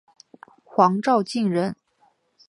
[0.63, 1.75] 黄兆晋人。